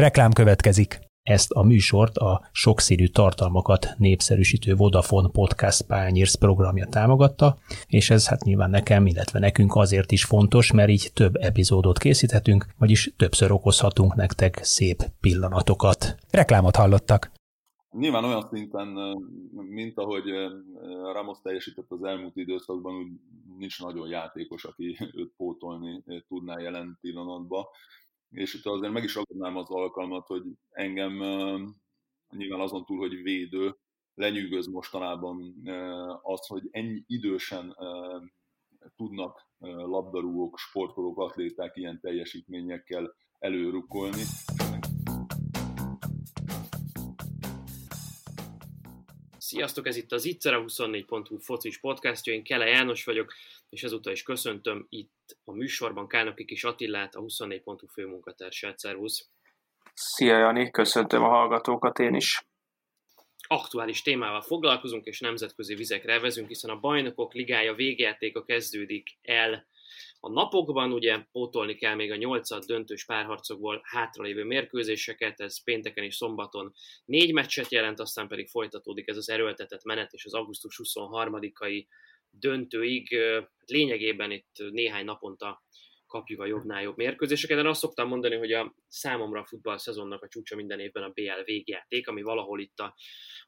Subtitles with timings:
[0.00, 0.98] Reklám következik.
[1.22, 8.42] Ezt a műsort a sokszínű tartalmakat népszerűsítő Vodafone Podcast Pányérsz programja támogatta, és ez hát
[8.44, 14.14] nyilván nekem, illetve nekünk azért is fontos, mert így több epizódot készíthetünk, vagyis többször okozhatunk
[14.14, 16.16] nektek szép pillanatokat.
[16.30, 17.32] Reklámot hallottak.
[17.90, 18.86] Nyilván olyan szinten,
[19.70, 20.24] mint ahogy
[21.12, 23.10] Ramos teljesített az elmúlt időszakban, úgy
[23.58, 27.64] nincs nagyon játékos, aki őt pótolni tudná jelen pillanatban
[28.30, 31.12] és itt azért meg is ragadnám az alkalmat, hogy engem
[32.36, 33.76] nyilván azon túl, hogy védő,
[34.14, 35.54] lenyűgöz mostanában
[36.22, 37.76] az, hogy ennyi idősen
[38.96, 44.22] tudnak labdarúgók, sportolók, atléták ilyen teljesítményekkel előrukkolni.
[49.38, 53.32] Sziasztok, ez itt az Itzera 24.hu focis podcastja, én Kele János vagyok,
[53.70, 58.78] és ezúttal is köszöntöm itt a műsorban Kálnoki Kis Attillát, a 24.hu főmunkatársát.
[58.78, 59.28] Szervusz!
[59.94, 62.44] Szia Jani, köszöntöm a hallgatókat én is.
[63.46, 69.68] Aktuális témával foglalkozunk, és nemzetközi vizekre vezünk, hiszen a bajnokok ligája végjátéka kezdődik el
[70.22, 76.16] a napokban ugye pótolni kell még a nyolcad döntős párharcokból hátralévő mérkőzéseket, ez pénteken és
[76.16, 76.72] szombaton
[77.04, 81.86] négy meccset jelent, aztán pedig folytatódik ez az erőltetett menet, és az augusztus 23-ai
[82.30, 83.16] döntőig
[83.66, 85.62] lényegében itt néhány naponta
[86.10, 87.62] kapjuk a jobbnál jobb mérkőzéseket.
[87.62, 91.08] De azt szoktam mondani, hogy a számomra a futball szezonnak a csúcsa minden évben a
[91.08, 92.94] BL végjáték, ami valahol itt a,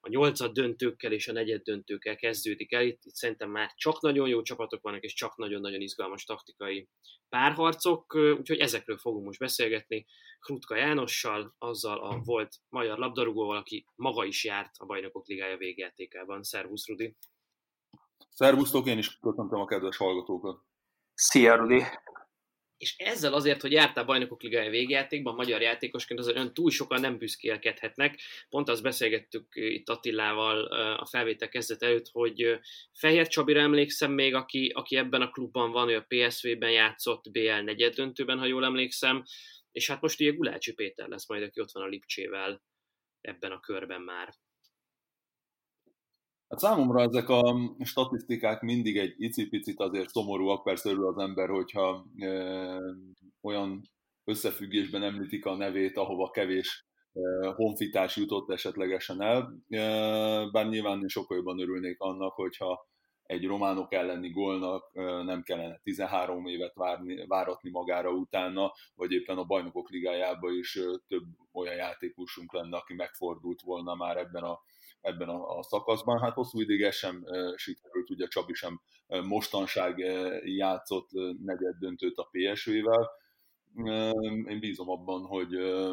[0.01, 2.83] a nyolcad döntőkkel és a negyed döntőkkel kezdődik el.
[2.83, 6.89] Itt, itt szerintem már csak nagyon jó csapatok vannak, és csak nagyon-nagyon izgalmas taktikai
[7.29, 10.07] párharcok, úgyhogy ezekről fogunk most beszélgetni
[10.41, 16.43] Krutka Jánossal, azzal a volt magyar labdarúgóval, aki maga is járt a Bajnokok Ligája végjátékában.
[16.43, 17.17] Szervusz, Rudi!
[18.33, 20.61] Szervusztok, én is köszöntöm a kedves hallgatókat!
[21.15, 21.83] Szia, Rudi!
[22.83, 27.19] és ezzel azért, hogy jártál bajnokok ligája végjátékban, magyar játékosként azért ön túl sokan nem
[27.19, 28.21] büszkélkedhetnek.
[28.49, 30.65] Pont azt beszélgettük itt Attilával
[30.97, 32.59] a felvétel kezdet előtt, hogy
[32.93, 37.61] Fehér Csabira emlékszem még, aki, aki ebben a klubban van, ő a PSV-ben játszott BL
[37.65, 39.25] negyed döntőben, ha jól emlékszem,
[39.73, 42.63] és hát most ugye Gulácsi Péter lesz majd, aki ott van a Lipcsével
[43.21, 44.35] ebben a körben már.
[46.53, 52.07] Hát számomra ezek a statisztikák mindig egy icipicit azért szomorúak, persze örül az ember, hogyha
[52.19, 52.79] e,
[53.41, 53.83] olyan
[54.25, 59.81] összefüggésben említik a nevét, ahova kevés e, honfitás jutott esetlegesen el, e,
[60.51, 62.87] bár nyilván sokkal jobban örülnék annak, hogyha
[63.23, 64.93] egy románok elleni gólnak
[65.25, 71.25] nem kellene 13 évet várni, váratni magára utána, vagy éppen a bajnokok ligájába is több
[71.53, 74.61] olyan játékosunk lenne, aki megfordult volna már ebben a
[75.03, 76.21] ebben a, a szakaszban.
[76.21, 81.09] Hát hosszú ideig ez sem e, sikerült, ugye Csabi sem e, mostanság e, játszott
[81.45, 83.11] negyed döntőt a PSV-vel.
[83.85, 84.11] E,
[84.49, 85.91] én bízom abban, hogy, e,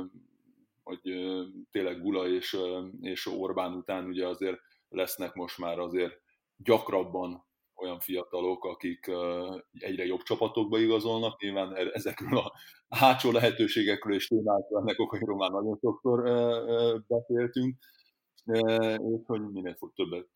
[0.83, 2.59] hogy e, tényleg Gula és, e,
[3.01, 4.59] és Orbán után ugye azért
[4.89, 6.21] lesznek most már azért
[6.57, 9.11] gyakrabban olyan fiatalok, akik
[9.73, 11.41] egyre jobb csapatokba igazolnak.
[11.41, 12.51] Nyilván ezekről a
[12.95, 16.23] hátsó lehetőségekről és témákról ennek okairól már nagyon sokszor
[17.07, 17.75] beszéltünk
[18.97, 20.29] és hogy minél fog többet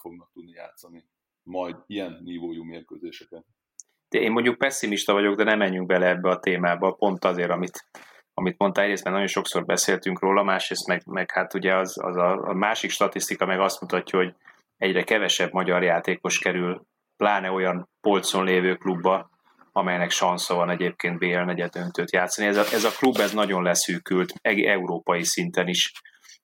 [0.00, 1.04] fognak tudni játszani
[1.44, 3.44] majd ilyen nívójú mérkőzéseken.
[4.08, 7.88] Én mondjuk pessimista vagyok, de nem menjünk bele ebbe a témába, pont azért, amit,
[8.34, 12.16] amit mondtál, egyrészt mert nagyon sokszor beszéltünk róla, másrészt meg, meg hát ugye az, az
[12.16, 14.34] a, a másik statisztika meg azt mutatja, hogy
[14.76, 16.86] egyre kevesebb magyar játékos kerül,
[17.16, 19.30] pláne olyan polcon lévő klubba,
[19.72, 22.48] amelynek sansza van egyébként BL negyedöntőt játszani.
[22.48, 25.92] Ez a, ez a klub ez nagyon leszűkült, európai szinten is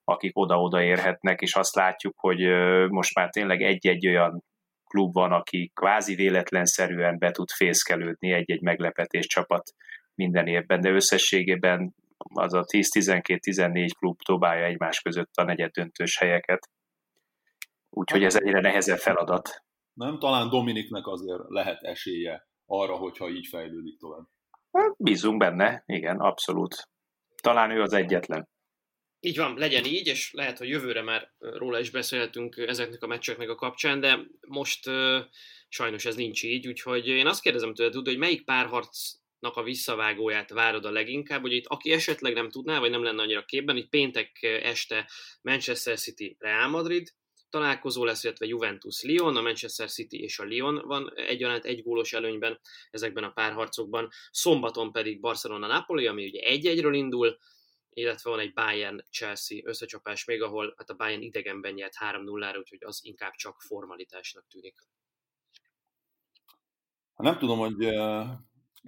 [0.05, 2.39] akik oda-oda érhetnek, és azt látjuk, hogy
[2.89, 4.45] most már tényleg egy-egy olyan
[4.85, 9.75] klub van, aki kvázi véletlenszerűen be tud fészkelődni egy-egy meglepetés csapat
[10.15, 11.95] minden évben, de összességében
[12.35, 16.69] az a 10-12-14 klub dobálja egymás között a negyed döntős helyeket.
[17.91, 19.65] Úgyhogy ez egyre nehezebb feladat.
[19.93, 24.27] Nem, talán Dominiknek azért lehet esélye arra, hogyha így fejlődik tovább.
[24.97, 26.89] Bízunk benne, igen, abszolút.
[27.43, 28.49] Talán ő az egyetlen.
[29.23, 33.49] Így van, legyen így, és lehet, hogy jövőre már róla is beszélhetünk ezeknek a meccseknek
[33.49, 34.91] a kapcsán, de most
[35.69, 40.85] sajnos ez nincs így, úgyhogy én azt kérdezem tőled, hogy melyik párharcnak a visszavágóját várod
[40.85, 44.43] a leginkább, hogy itt aki esetleg nem tudná, vagy nem lenne annyira képben, itt péntek
[44.43, 45.11] este
[45.43, 47.13] Manchester City Real Madrid,
[47.51, 52.13] találkozó lesz, illetve Juventus Lyon, a Manchester City és a Lyon van egyaránt egy gólos
[52.13, 57.39] előnyben ezekben a párharcokban, szombaton pedig Barcelona Napoli, ami ugye egy-egyről indul,
[57.93, 63.01] illetve van egy Bayern-Chelsea összecsapás még, ahol hát a Bayern idegenben nyert 3-0-ra, úgyhogy az
[63.03, 64.75] inkább csak formalitásnak tűnik.
[67.17, 67.89] Nem tudom, hogy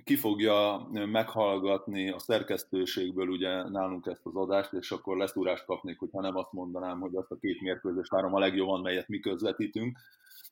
[0.04, 6.20] ki fogja meghallgatni a szerkesztőségből ugye nálunk ezt az adást, és akkor leszúrást kapnék, hogyha
[6.20, 9.98] nem azt mondanám, hogy azt a két mérkőzés várom a legjobban, melyet mi közvetítünk,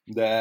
[0.05, 0.33] de,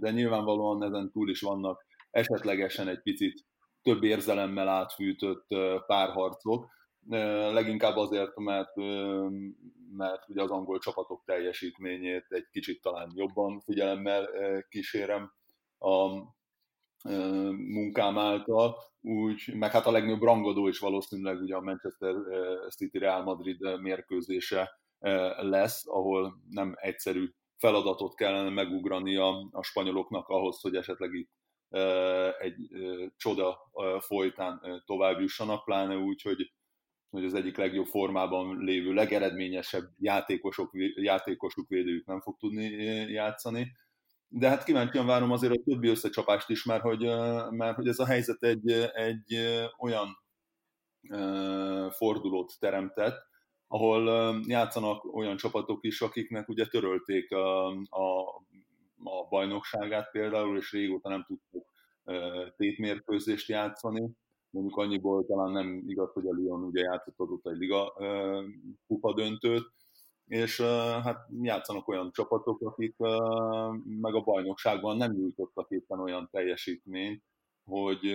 [0.00, 3.44] de nyilvánvalóan ezen túl is vannak esetlegesen egy picit
[3.82, 5.46] több érzelemmel átfűtött
[5.86, 6.68] párharcok,
[7.52, 8.74] leginkább azért, mert,
[9.96, 14.28] mert ugye az angol csapatok teljesítményét egy kicsit talán jobban figyelemmel
[14.68, 15.32] kísérem
[15.78, 16.08] a
[17.56, 22.14] munkám által, úgy, meg hát a legnagyobb rangadó is valószínűleg ugye a Manchester
[22.76, 24.80] City Real Madrid mérkőzése
[25.36, 31.30] lesz, ahol nem egyszerű feladatot kellene megugrani a, a spanyoloknak ahhoz, hogy esetleg itt
[32.38, 32.68] egy
[33.16, 33.58] csoda
[34.00, 36.52] folytán tovább jussanak, pláne úgy, hogy,
[37.14, 42.64] hogy az egyik legjobb formában lévő, legeredményesebb játékosok, játékosuk védőjük nem fog tudni
[43.10, 43.72] játszani.
[44.28, 47.04] De hát kíváncsian várom azért a többi összecsapást is, mert hogy,
[47.50, 49.36] mert hogy ez a helyzet egy, egy
[49.78, 50.08] olyan
[51.90, 53.26] fordulót teremtett,
[53.66, 58.20] ahol játszanak olyan csapatok is, akiknek ugye törölték a, a,
[59.04, 61.66] a bajnokságát például, és régóta nem tudtuk
[62.56, 64.10] tétmérkőzést játszani.
[64.54, 67.92] Mondjuk annyiból talán nem igaz, hogy a Lyon ugye játszott ott egy liga
[68.86, 69.72] kupa döntőt,
[70.26, 70.60] és
[71.02, 72.96] hát játszanak olyan csapatok, akik
[73.84, 77.22] meg a bajnokságban nem nyújtottak éppen olyan teljesítményt,
[77.64, 78.14] hogy,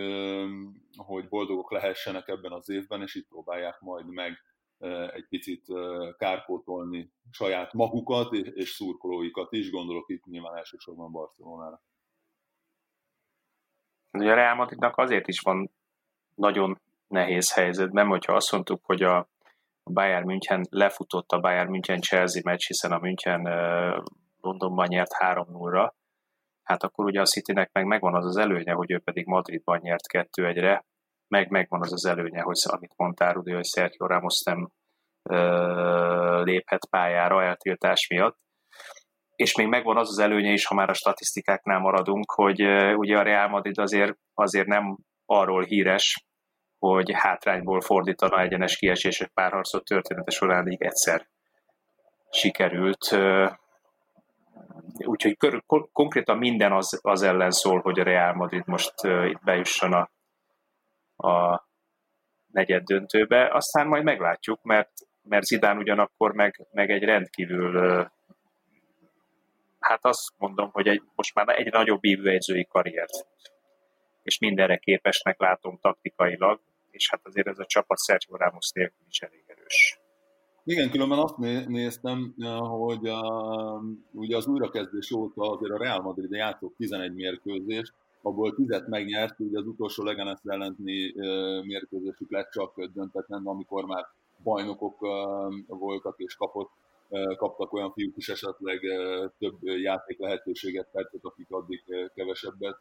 [0.96, 4.38] hogy boldogok lehessenek ebben az évben, és itt próbálják majd meg
[5.14, 5.66] egy picit
[6.18, 11.82] kárpótolni saját magukat és szurkolóikat is, gondolok itt nyilván elsősorban Barcelonára.
[14.12, 15.78] Ugye a Real Madridnak azért is van
[16.40, 19.30] nagyon nehéz helyzetben, hogyha azt mondtuk, hogy a
[19.84, 23.42] Bayern München lefutott a Bayern München Chelsea meccs, hiszen a München
[24.42, 25.92] Londonban nyert 3-0-ra,
[26.64, 30.04] hát akkor ugye a Citynek meg megvan az az előnye, hogy ő pedig Madridban nyert
[30.14, 30.86] 2-1-re,
[31.28, 34.70] meg megvan az az előnye, hogy amit mondtál, Rudi, hogy Sergio Ramos nem
[36.44, 38.38] léphet pályára eltiltás miatt.
[39.36, 42.62] És még megvan az az előnye is, ha már a statisztikáknál maradunk, hogy
[42.96, 46.29] ugye a Real Madrid azért, azért nem arról híres,
[46.80, 51.28] hogy hátrányból fordítana egyenes kiesések párharcot története során így egyszer
[52.30, 53.18] sikerült.
[54.98, 55.38] Úgyhogy
[55.92, 60.10] konkrétan minden az, az ellen szól, hogy a Real Madrid most itt bejusson a,
[61.28, 61.68] a
[62.52, 64.92] negyed döntőbe, aztán majd meglátjuk, mert,
[65.22, 68.08] mert Zidán ugyanakkor meg, meg egy rendkívül
[69.80, 73.28] hát azt mondom, hogy egy, most már egy nagyobb ívőegyzői karriert
[74.30, 76.60] és mindenre képesnek látom taktikailag,
[76.92, 80.00] és hát azért ez a csapat Sergio Ramos nélkül is elég erős.
[80.64, 81.38] Igen, különben azt
[81.68, 83.24] néztem, hogy a,
[84.12, 89.60] ugye az újrakezdés óta azért a Real Madrid játszott 11 mérkőzést, abból 10 megnyert, ugye
[89.60, 91.14] az utolsó Leganes elleni
[91.66, 94.06] mérkőzésük lett csak döntetlen, amikor már
[94.44, 95.00] bajnokok
[95.68, 96.72] voltak és kapott,
[97.36, 98.80] kaptak olyan fiúk is esetleg
[99.40, 101.84] több játék lehetőséget, percet, akik addig
[102.16, 102.80] kevesebbet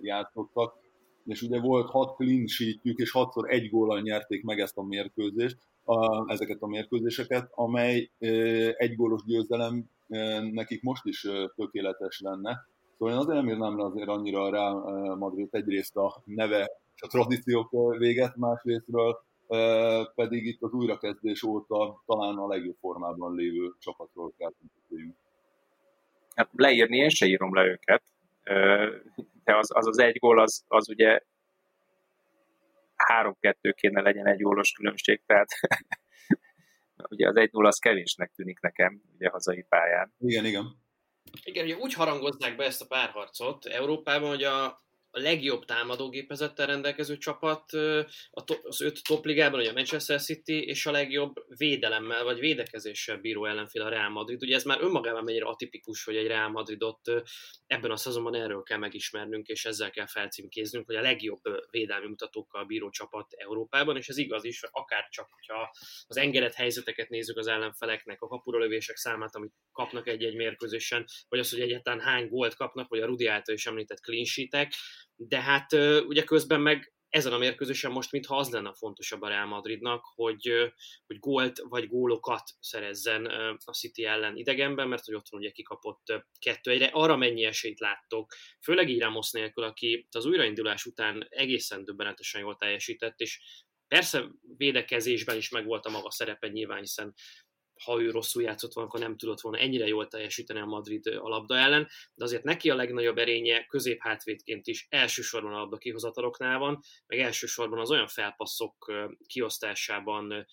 [0.00, 0.84] játszottak
[1.26, 5.58] és ugye volt hat clean sheetjük, és hatszor egy góllal nyerték meg ezt a mérkőzést,
[6.26, 8.10] ezeket a mérkőzéseket, amely
[8.76, 9.90] egy gólos győzelem
[10.52, 12.66] nekik most is tökéletes lenne.
[12.98, 14.70] Szóval én azért nem írnám le azért annyira rá
[15.14, 19.18] Madrid egyrészt a neve és a tradíciók véget, másrésztről
[20.14, 25.16] pedig itt az újrakezdés óta talán a legjobb formában lévő csapatról kell beszéljünk.
[26.34, 28.02] Hát leírni én se írom le őket,
[29.44, 31.20] de az az, az egy gól, az, az ugye
[32.96, 35.48] 3-2 kéne legyen egy gólos különbség, tehát
[37.10, 40.14] ugye az 1-0 az kevésnek tűnik nekem, ugye hazai pályán.
[40.18, 40.84] Igen, igen.
[41.44, 44.78] Igen, ugye úgy harangozzák be ezt a párharcot Európában, hogy a,
[45.16, 47.72] a legjobb támadógépezettel rendelkező csapat
[48.62, 53.82] az öt topligában, ugye a Manchester City, és a legjobb védelemmel vagy védekezéssel bíró ellenfél
[53.82, 54.42] a Real Madrid.
[54.42, 57.12] Ugye ez már önmagában mennyire atipikus, hogy egy Real Madridot
[57.66, 62.64] ebben a szezonban erről kell megismernünk, és ezzel kell felcímkéznünk, hogy a legjobb védelmi mutatókkal
[62.64, 65.70] bíró csapat Európában, és ez igaz is, akár csak, hogyha
[66.06, 71.50] az engedett helyzeteket nézzük az ellenfeleknek, a kapuralövések számát, amit kapnak egy-egy mérkőzésen, vagy az,
[71.50, 74.72] hogy egyáltalán hány gólt kapnak, vagy a Rudi által is említett clean sheetek,
[75.16, 75.72] de hát
[76.06, 80.72] ugye közben meg ezen a mérkőzésen most mintha az lenne fontosabb a Real Madridnak, hogy,
[81.06, 83.26] hogy gólt vagy gólokat szerezzen
[83.64, 86.86] a City ellen idegenben, mert hogy ott van ugye kikapott kettő egyre.
[86.86, 88.32] Arra mennyi esélyt láttok,
[88.62, 93.40] főleg így Ramos nélkül, aki az újraindulás után egészen döbbenetesen jól teljesített, és
[93.88, 94.24] persze
[94.56, 97.14] védekezésben is megvolt a maga szerepe nyilván, hiszen
[97.84, 101.28] ha ő rosszul játszott volna, akkor nem tudott volna ennyire jól teljesíteni a Madrid a
[101.28, 106.80] labda ellen, de azért neki a legnagyobb erénye középhátvédként is elsősorban a labda kihozataloknál van,
[107.06, 108.92] meg elsősorban az olyan felpasszok
[109.26, 110.46] kiosztásában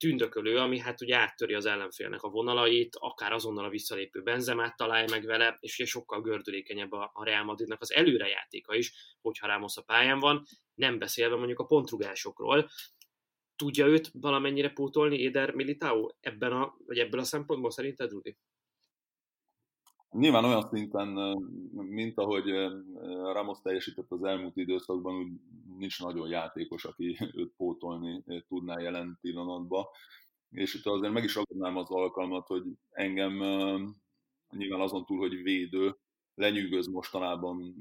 [0.00, 5.06] tündökölő, ami hát ugye áttöri az ellenfélnek a vonalait, akár azonnal a visszalépő Benzemát találja
[5.10, 9.82] meg vele, és ugye sokkal gördülékenyebb a Real Madridnak az előrejátéka is, hogyha Ramos a
[9.82, 10.44] pályán van,
[10.74, 12.70] nem beszélve mondjuk a pontrugásokról,
[13.60, 18.36] tudja őt valamennyire pótolni Éder Militao ebben a, vagy ebből a szempontból szerinted, Rudi?
[20.10, 21.08] Nyilván olyan szinten,
[21.72, 22.48] mint ahogy
[23.32, 25.28] Ramos teljesített az elmúlt időszakban, úgy
[25.78, 29.84] nincs nagyon játékos, aki őt pótolni tudná jelen pillanatban.
[30.50, 33.32] És itt azért meg is ragadnám az alkalmat, hogy engem
[34.50, 35.96] nyilván azon túl, hogy védő,
[36.34, 37.74] lenyűgöz mostanában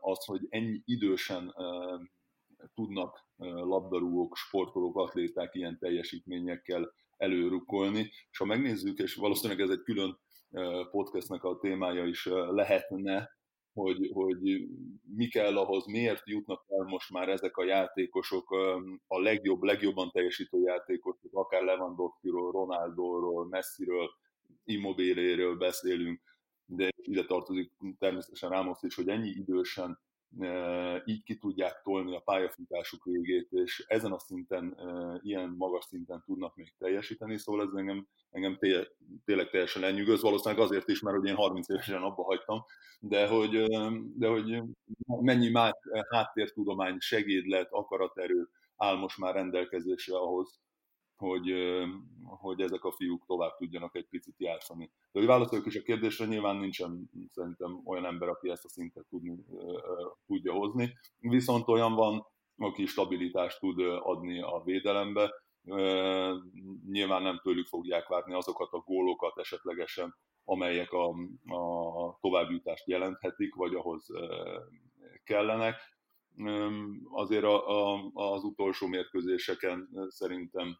[0.00, 1.54] az, hogy ennyi idősen
[2.74, 8.10] tudnak labdarúgók, sportolók, atléták ilyen teljesítményekkel előrukolni.
[8.30, 10.18] És ha megnézzük, és valószínűleg ez egy külön
[10.90, 13.36] podcastnek a témája is lehetne,
[13.72, 14.68] hogy, hogy
[15.16, 18.50] mi kell ahhoz, miért jutnak el most már ezek a játékosok,
[19.06, 24.10] a legjobb, legjobban teljesítő játékosok, akár Lewandowski-ról, Ronaldo-ról, Messi-ről,
[24.64, 26.20] Immobiléről beszélünk,
[26.64, 29.98] de ide tartozik természetesen Ramos is, hogy ennyi idősen
[31.04, 34.76] így ki tudják tolni a pályafutásuk végét, és ezen a szinten,
[35.22, 38.58] ilyen magas szinten tudnak még teljesíteni, szóval ez engem, engem
[39.24, 42.64] tényleg teljesen lenyűgöz, valószínűleg azért is, mert hogy én 30 évesen abba hagytam,
[43.00, 43.62] de hogy,
[44.16, 44.62] de hogy
[45.04, 45.72] mennyi más
[46.10, 50.60] háttértudomány, segédlet, akaraterő áll most már rendelkezésre ahhoz,
[51.18, 51.52] hogy,
[52.24, 54.84] hogy ezek a fiúk tovább tudjanak egy picit játszani.
[54.84, 59.06] De hogy válaszoljuk is a kérdésre, nyilván nincsen szerintem olyan ember, aki ezt a szintet
[59.08, 59.44] tudni,
[60.26, 65.32] tudja hozni, viszont olyan van, aki stabilitást tud adni a védelembe,
[66.90, 71.08] nyilván nem tőlük fogják várni azokat a gólokat esetlegesen, amelyek a,
[71.46, 74.06] a továbbjutást jelenthetik, vagy ahhoz
[75.24, 75.76] kellenek.
[77.10, 80.78] Azért a, a, az utolsó mérkőzéseken szerintem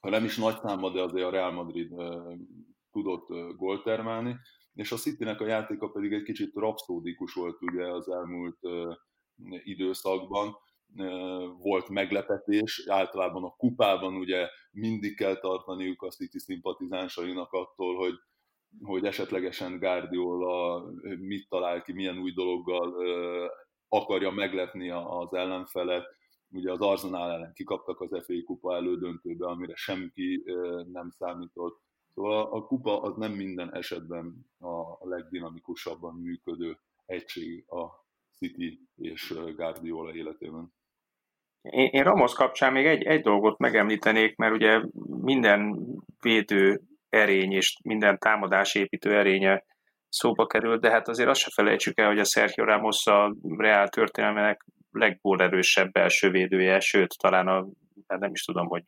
[0.00, 1.92] ha nem is nagy számba, de azért a Real Madrid
[2.90, 4.36] tudott gólt termelni,
[4.74, 8.58] és a Citynek a játéka pedig egy kicsit rapszódikus volt ugye az elmúlt
[9.64, 10.56] időszakban,
[11.58, 18.14] volt meglepetés, általában a kupában ugye mindig kell tartaniuk a City szimpatizánsainak attól, hogy,
[18.82, 20.84] hogy esetlegesen Guardiola
[21.18, 22.94] mit talál ki, milyen új dologgal
[23.88, 26.06] akarja meglepni az ellenfelet,
[26.50, 30.42] ugye az Arsenal ellen kikaptak az FA kupa elődöntőbe, amire senki
[30.92, 31.80] nem számított.
[32.14, 40.14] Szóval a kupa az nem minden esetben a legdinamikusabban működő egység a City és Guardiola
[40.14, 40.72] életében.
[41.62, 44.80] Én, én Ramos kapcsán még egy, egy dolgot megemlítenék, mert ugye
[45.20, 45.86] minden
[46.20, 49.64] védő erény és minden támadás építő erénye
[50.08, 53.88] szóba került, de hát azért azt se felejtsük el, hogy a Sergio Ramos a Real
[53.88, 54.64] történelmének
[54.98, 57.66] leggólerősebb belső védője, sőt, talán a,
[58.06, 58.82] hát nem is tudom, hogy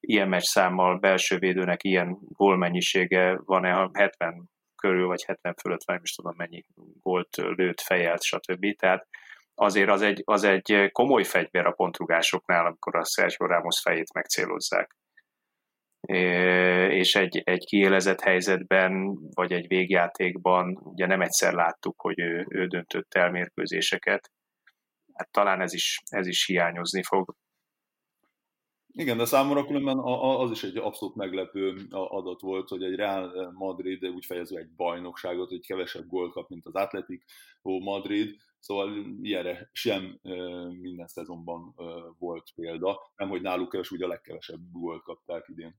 [0.00, 6.00] ilyen meccs számmal belső védőnek ilyen gólmennyisége van-e, ha 70 körül, vagy 70 fölött, nem
[6.02, 6.64] is tudom mennyi
[7.00, 8.76] gólt lőtt, fejelt, stb.
[8.76, 9.06] Tehát
[9.54, 14.96] azért az egy, az egy komoly fegyver a pontrugásoknál, amikor a Sergio Ramos fejét megcélozzák.
[16.90, 22.66] És egy, egy kiélezett helyzetben, vagy egy végjátékban, ugye nem egyszer láttuk, hogy ő, ő
[22.66, 24.30] döntött el mérkőzéseket,
[25.16, 27.34] hát talán ez is, ez is hiányozni fog.
[28.92, 34.06] Igen, de számomra különben az is egy abszolút meglepő adat volt, hogy egy Real Madrid
[34.06, 40.18] úgy fejező egy bajnokságot, hogy kevesebb gólt kap, mint az Atletico Madrid, szóval ilyenre sem
[40.80, 41.74] minden szezonban
[42.18, 45.76] volt példa, nem hogy náluk keves, úgy a legkevesebb gólt kapták idén.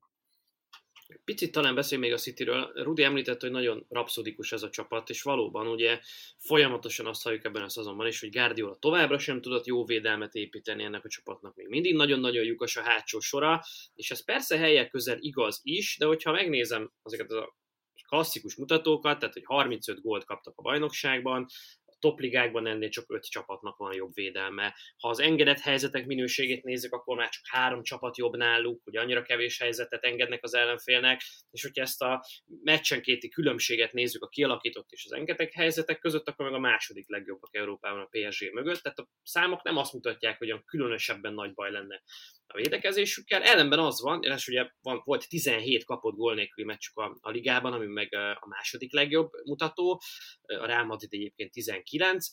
[1.26, 2.72] Picit talán beszélj még a Cityről.
[2.76, 6.00] Rudi említett, hogy nagyon rapszodikus ez a csapat, és valóban ugye
[6.38, 10.84] folyamatosan azt halljuk ebben a szezonban is, hogy Guardiola továbbra sem tudott jó védelmet építeni
[10.84, 11.56] ennek a csapatnak.
[11.56, 16.06] Még mindig nagyon-nagyon lyukas a hátsó sora, és ez persze helyek közel igaz is, de
[16.06, 17.56] hogyha megnézem ezeket a
[18.08, 21.46] klasszikus mutatókat, tehát hogy 35 gólt kaptak a bajnokságban,
[22.00, 24.76] topligákban ennél csak öt csapatnak van jobb védelme.
[24.98, 29.22] Ha az engedett helyzetek minőségét nézzük, akkor már csak három csapat jobb náluk, hogy annyira
[29.22, 32.26] kevés helyzetet engednek az ellenfélnek, és hogyha ezt a
[32.64, 37.56] meccsenkéti különbséget nézzük a kialakított és az engedett helyzetek között, akkor meg a második legjobbak
[37.56, 38.82] Európában a PSG mögött.
[38.82, 42.02] Tehát a számok nem azt mutatják, hogy olyan különösebben nagy baj lenne
[42.48, 43.42] a védekezésükkel.
[43.42, 47.74] Ellenben az van, és ugye van, volt 17 kapott gól nélküli meccsük a, a ligában,
[47.74, 50.02] ami meg a második legjobb mutató,
[50.42, 51.52] a Real Madrid egyébként
[51.90, 52.28] 19,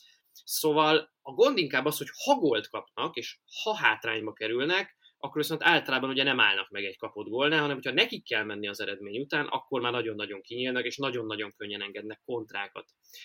[0.44, 5.62] Szóval a gond inkább az, hogy ha gólt kapnak, és ha hátrányba kerülnek, akkor viszont
[5.62, 9.20] általában ugye nem állnak meg egy kapott gólnál, hanem hogyha nekik kell menni az eredmény
[9.20, 12.84] után, akkor már nagyon-nagyon kinyílnak, és nagyon-nagyon könnyen engednek kontrákat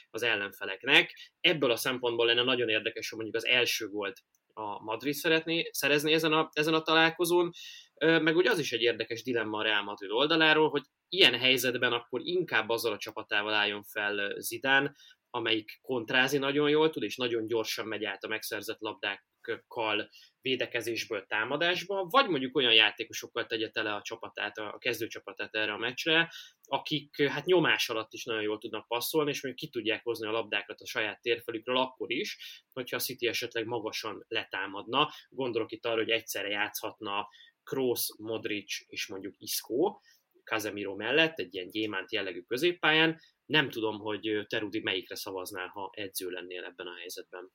[0.10, 1.34] az ellenfeleknek.
[1.40, 6.14] Ebből a szempontból lenne nagyon érdekes, hogy mondjuk az első gólt a Madrid szeretné szerezni
[6.14, 7.52] ezen a, ezen a találkozón,
[8.00, 12.22] meg ugye az is egy érdekes dilemma a Real Madrid oldaláról, hogy ilyen helyzetben akkor
[12.24, 14.96] inkább azzal a csapatával álljon fel Zidán,
[15.30, 20.10] amelyik kontrázi nagyon jól tud, és nagyon gyorsan megy át a megszerzett labdákkal
[20.42, 26.32] védekezésből támadásba, vagy mondjuk olyan játékosokkal tegye tele a csapatát, a kezdőcsapatát erre a meccsre,
[26.62, 30.32] akik hát nyomás alatt is nagyon jól tudnak passzolni, és mondjuk ki tudják hozni a
[30.32, 35.10] labdákat a saját térfelükről akkor is, hogyha a City esetleg magasan letámadna.
[35.30, 37.28] Gondolok itt arra, hogy egyszerre játszhatna
[37.64, 40.00] Kroos, Modric és mondjuk Isco,
[40.44, 43.20] Casemiro mellett, egy ilyen gyémánt jellegű középpályán.
[43.50, 47.52] Nem tudom, hogy te Rudi melyikre szavaznál, ha edző lennél ebben a helyzetben.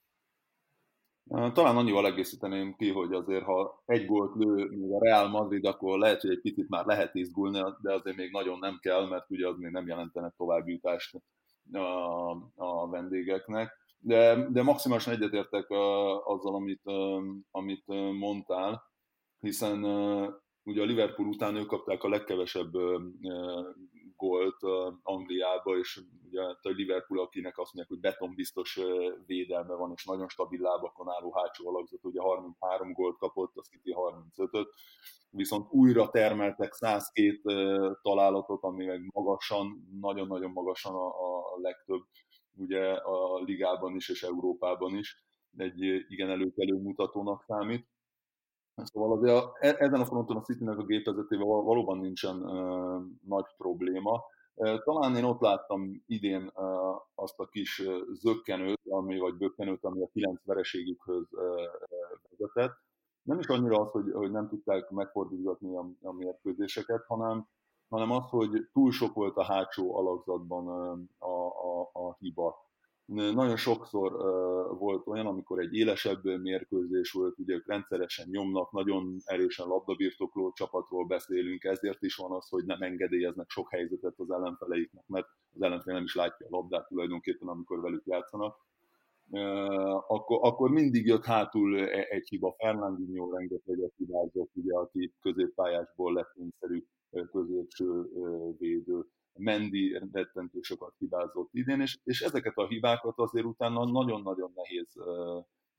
[1.52, 5.98] Talán annyival egészíteném ki, hogy azért, ha egy gólt lő még a Real Madrid, akkor
[5.98, 9.48] lehet, hogy egy picit már lehet izgulni, de azért még nagyon nem kell, mert ugye
[9.48, 11.22] az még nem jelentene további jutást
[11.72, 13.72] a, a vendégeknek.
[13.98, 15.70] De, de maximálisan egyetértek
[16.24, 16.82] azzal, amit,
[17.50, 17.84] amit
[18.18, 18.82] mondtál,
[19.40, 19.84] hiszen
[20.62, 22.72] ugye a Liverpool után ők kapták a legkevesebb
[24.16, 24.56] gólt
[25.02, 28.80] Angliába, és ugye a Liverpool, akinek azt mondják, hogy betonbiztos
[29.26, 33.94] védelme van, és nagyon stabil lábakon álló hátsó alakzat, ugye 33 gólt kapott, a City
[33.97, 34.68] 35-öt,
[35.30, 42.02] viszont újra termeltek 102 találatot, ami meg magasan, nagyon-nagyon magasan a, a legtöbb
[42.56, 45.25] ugye a ligában is és Európában is
[45.56, 47.87] egy igen előkelő mutatónak számít.
[48.76, 53.47] Szóval azért a, e, ezen a fronton a City-nek a gépezetével valóban nincsen uh, nagy
[53.57, 54.25] probléma.
[54.85, 56.50] Talán én ott láttam idén
[57.14, 61.28] azt a kis zöggenőt, ami, vagy bökkenőt, ami a kilenc vereségükhöz
[62.31, 62.73] vezetett.
[63.23, 67.49] Nem is annyira az, hogy, hogy nem tudták megfordítani a, a mérkőzéseket, hanem,
[67.88, 70.69] hanem az, hogy túl sok volt a hátsó alakzatban
[71.19, 72.63] a, a, a hiba
[73.06, 74.12] nagyon sokszor
[74.78, 81.06] volt olyan, amikor egy élesebb mérkőzés volt, ugye ők rendszeresen nyomnak, nagyon erősen labdabirtokló csapatról
[81.06, 85.94] beszélünk, ezért is van az, hogy nem engedélyeznek sok helyzetet az ellenfeleiknek, mert az ellenfél
[85.94, 88.57] nem is látja a labdát tulajdonképpen, amikor velük játszanak.
[90.09, 92.55] Akkor, akkor mindig jött hátul e, egy hiba.
[92.59, 96.85] Fernandinho rengeteget hibázott, ugye, aki középpályásból lett kényszerű
[97.31, 98.09] középső
[98.59, 99.07] védő
[99.38, 104.88] Mendi rettentő sokat hibázott idén, és, és ezeket a hibákat azért utána nagyon-nagyon nehéz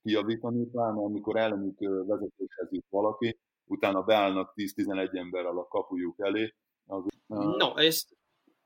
[0.02, 6.54] kijavítani, pláne amikor ellenük vezetéshez jut valaki, utána beállnak 10-11 emberrel a kapujuk elé.
[6.86, 7.04] Az.
[7.28, 8.18] No, ezt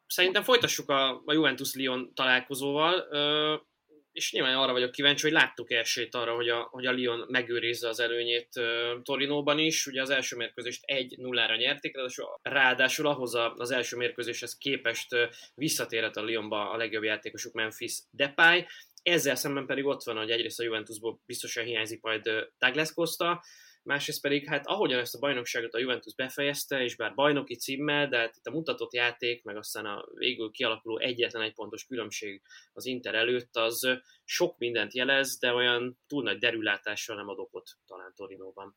[0.07, 2.93] szerintem folytassuk a, a Juventus-Lyon találkozóval.
[2.93, 3.67] Uh,
[4.11, 7.87] és nyilván arra vagyok kíváncsi, hogy láttuk esélyt arra, hogy a, hogy a Lyon megőrizze
[7.87, 9.85] az előnyét uh, Torinóban is.
[9.85, 15.21] Ugye az első mérkőzést 1-0-ra nyerték, ráadásul, ráadásul ahhoz a, az első mérkőzéshez képest uh,
[15.55, 18.65] visszatérhet a Lyonba a legjobb játékosuk Memphis Depay.
[19.03, 23.43] Ezzel szemben pedig ott van, hogy egyrészt a Juventusból biztosan hiányzik majd Douglas Costa,
[23.89, 28.17] másrészt pedig hát ahogyan ezt a bajnokságot a Juventus befejezte, és bár bajnoki címmel, de
[28.17, 32.41] hát itt a mutatott játék, meg aztán a végül kialakuló egyetlen egy pontos különbség
[32.73, 37.69] az Inter előtt, az sok mindent jelez, de olyan túl nagy derülátással nem ad okot
[37.87, 38.75] talán Torinóban.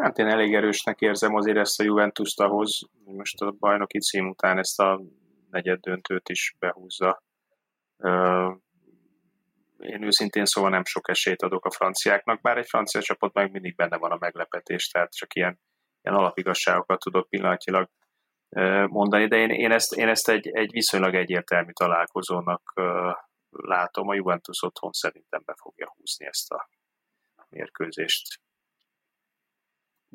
[0.00, 4.58] Hát én elég erősnek érzem azért ezt a Juventus-t ahhoz, most a bajnoki cím után
[4.58, 5.02] ezt a
[5.50, 7.22] negyed döntőt is behúzza
[9.84, 13.74] én őszintén szóval nem sok esélyt adok a franciáknak, bár egy francia csapat meg mindig
[13.74, 15.60] benne van a meglepetés, tehát csak ilyen,
[16.02, 17.88] ilyen alapigasságokat tudok pillanatilag
[18.86, 22.72] mondani, de én, én ezt, én ezt egy, egy viszonylag egyértelmű találkozónak
[23.50, 26.68] látom, a Juventus otthon szerintem be fogja húzni ezt a
[27.48, 28.40] mérkőzést.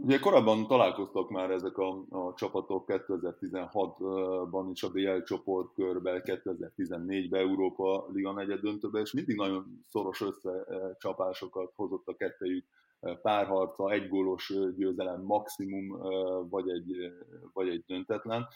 [0.02, 8.08] Ugye korábban találkoztak már ezek a, a csapatok 2016-ban is a BL csoportkörbe, 2014-ben Európa
[8.14, 12.66] Liga negyed döntőbe, és mindig nagyon szoros összecsapásokat hozott a kettejük
[13.22, 15.98] párharca, egy gólos győzelem maximum,
[16.50, 17.14] vagy egy,
[17.54, 18.48] vagy egy döntetlen.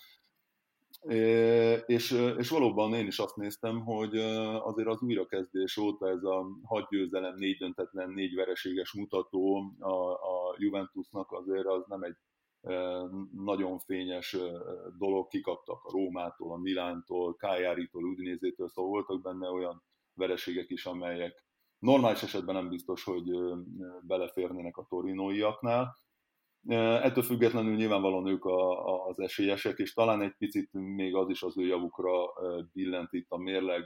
[1.86, 4.18] És, és valóban én is azt néztem, hogy
[4.64, 10.56] azért az újrakezdés óta ez a hat győzelem, négy döntetlen, négy vereséges mutató a, a
[10.58, 12.16] Juventusnak azért az nem egy
[13.36, 14.38] nagyon fényes
[14.98, 21.46] dolog, kikaptak a Rómától, a Milántól, Kájáritól, Udinézétől, szóval voltak benne olyan vereségek is, amelyek
[21.80, 23.32] normális esetben nem biztos, hogy
[24.02, 25.96] beleférnének a torinóiaknál,
[26.68, 28.46] Ettől függetlenül nyilvánvalóan ők
[29.08, 32.34] az esélyesek, és talán egy picit még az is az ő javukra
[32.74, 33.84] billent itt a mérleg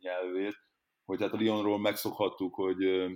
[0.00, 0.56] nyelvét,
[1.04, 3.08] hogy hát a Lyonról megszokhattuk, hogy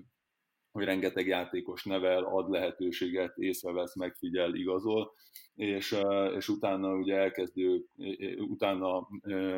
[0.73, 5.15] hogy rengeteg játékos nevel, ad lehetőséget, észrevesz, megfigyel, igazol,
[5.55, 5.97] és,
[6.37, 7.85] és utána ugye elkezdő,
[8.39, 9.09] utána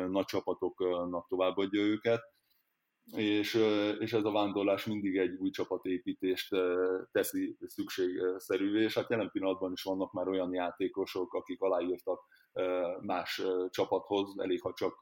[0.07, 2.21] nagy csapatoknak továbbadja őket,
[3.13, 3.53] és,
[3.99, 6.55] és ez a vándorlás mindig egy új csapatépítést
[7.11, 12.19] teszi szükségszerűvé, és hát jelen pillanatban is vannak már olyan játékosok, akik aláírtak
[13.01, 14.95] más csapathoz, elég ha csak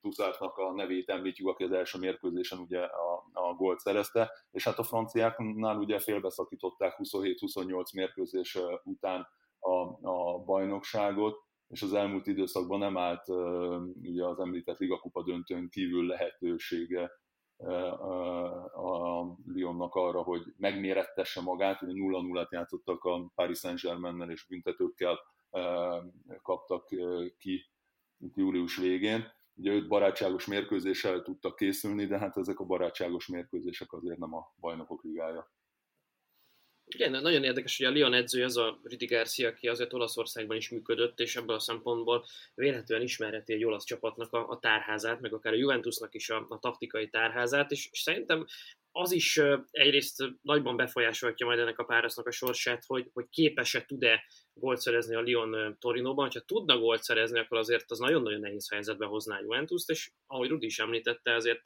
[0.00, 4.78] Tuszártnak a nevét említjük, aki az első mérkőzésen ugye a, a gólt szerezte, és hát
[4.78, 9.26] a franciáknál ugye félbeszakították 27-28 mérkőzés után
[9.58, 13.28] a, a bajnokságot, és az elmúlt időszakban nem állt
[14.02, 17.10] ugye az említett Ligakupa döntőn kívül lehetősége
[18.74, 25.18] a Lyonnak arra, hogy megmérettesse magát, ugye 0-0-at játszottak a Paris Saint-Germain-nel, és büntetőkkel
[26.42, 26.88] kaptak
[27.38, 27.70] ki
[28.34, 29.36] július végén.
[29.54, 34.52] Ugye öt barátságos mérkőzéssel tudtak készülni, de hát ezek a barátságos mérkőzések azért nem a
[34.60, 35.52] bajnokok ligája.
[36.90, 40.68] Igen, nagyon érdekes, hogy a Lyon edző az a Rudi Garcia, aki azért Olaszországban is
[40.68, 42.24] működött, és ebből a szempontból
[42.54, 46.58] vélhetően ismerheti egy olasz csapatnak a, a tárházát, meg akár a Juventusnak is a, a
[46.58, 48.46] taktikai tárházát, és, és szerintem
[48.92, 54.24] az is egyrészt nagyban befolyásolhatja majd ennek a párasznak a sorsát, hogy, hogy képes-e tud-e
[54.54, 56.30] gólt szerezni a Lyon Torinóban.
[56.32, 60.48] Ha tudna gólt szerezni, akkor azért az nagyon-nagyon nehéz helyzetbe hozná a Juventus-t, és ahogy
[60.48, 61.60] Rudi is említette, azért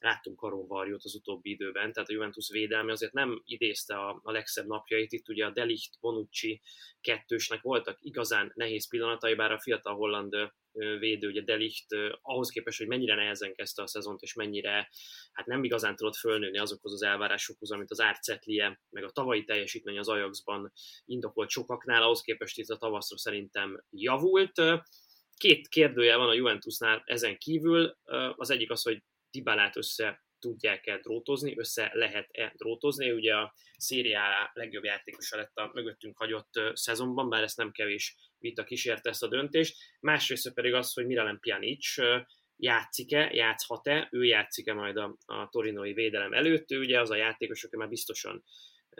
[0.00, 4.66] láttunk Varjót az utóbbi időben, tehát a Juventus védelme azért nem idézte a, a legszebb
[4.66, 6.60] napjait, itt ugye a Delicht, Bonucci
[7.00, 10.52] kettősnek voltak igazán nehéz pillanatai, bár a fiatal holland
[10.98, 11.86] védő, ugye Delicht,
[12.22, 14.90] ahhoz képest, hogy mennyire nehezen kezdte a szezont, és mennyire
[15.32, 19.98] hát nem igazán tudott fölnőni azokhoz az elvárásokhoz, amit az Árcetlie, meg a tavalyi teljesítmény
[19.98, 20.72] az Ajaxban
[21.04, 24.62] indokolt sokaknál, ahhoz képest itt a tavaszra szerintem javult.
[25.36, 27.96] Két kérdője van a Juventusnál ezen kívül.
[28.36, 33.12] Az egyik az, hogy Tibalát össze tudják-e drótozni, össze lehet-e drótozni.
[33.12, 38.64] Ugye a szériá legjobb játékosa lett a mögöttünk hagyott szezonban, bár ezt nem kevés vita
[38.64, 39.76] kísérte ezt a döntést.
[40.00, 41.94] Másrészt pedig az, hogy Miralem Pjanic
[42.56, 47.64] játszik-e, játszhat-e, ő játszik-e majd a, a torinoi védelem előtt, ő ugye az a játékos,
[47.64, 48.44] aki már biztosan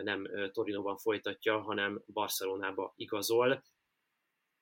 [0.03, 3.63] nem Torinóban folytatja, hanem Barcelonába igazol